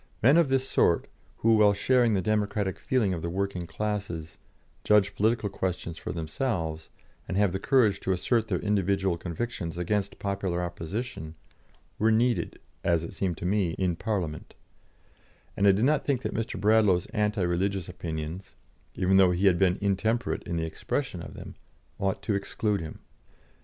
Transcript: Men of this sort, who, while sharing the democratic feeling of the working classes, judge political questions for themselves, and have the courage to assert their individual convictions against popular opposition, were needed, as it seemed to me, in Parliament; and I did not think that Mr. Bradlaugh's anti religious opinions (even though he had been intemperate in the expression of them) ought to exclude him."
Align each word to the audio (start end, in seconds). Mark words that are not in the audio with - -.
Men 0.23 0.35
of 0.37 0.47
this 0.47 0.67
sort, 0.67 1.05
who, 1.37 1.57
while 1.57 1.73
sharing 1.73 2.15
the 2.15 2.23
democratic 2.23 2.79
feeling 2.79 3.13
of 3.13 3.21
the 3.21 3.29
working 3.29 3.67
classes, 3.67 4.39
judge 4.83 5.13
political 5.15 5.47
questions 5.47 5.95
for 5.99 6.11
themselves, 6.11 6.89
and 7.27 7.37
have 7.37 7.51
the 7.53 7.59
courage 7.59 7.99
to 7.99 8.11
assert 8.11 8.47
their 8.47 8.57
individual 8.61 9.15
convictions 9.15 9.77
against 9.77 10.17
popular 10.17 10.63
opposition, 10.63 11.35
were 11.99 12.11
needed, 12.11 12.59
as 12.83 13.03
it 13.03 13.13
seemed 13.13 13.37
to 13.37 13.45
me, 13.45 13.73
in 13.77 13.95
Parliament; 13.95 14.55
and 15.55 15.67
I 15.67 15.71
did 15.71 15.85
not 15.85 16.03
think 16.03 16.23
that 16.23 16.33
Mr. 16.33 16.59
Bradlaugh's 16.59 17.05
anti 17.13 17.43
religious 17.43 17.87
opinions 17.87 18.55
(even 18.95 19.17
though 19.17 19.29
he 19.29 19.45
had 19.45 19.59
been 19.59 19.77
intemperate 19.81 20.41
in 20.47 20.57
the 20.57 20.65
expression 20.65 21.21
of 21.21 21.35
them) 21.35 21.53
ought 21.99 22.23
to 22.23 22.33
exclude 22.33 22.81
him." 22.81 23.01